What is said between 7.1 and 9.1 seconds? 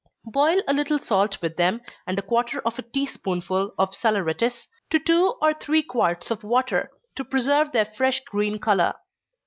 to preserve their fresh green color.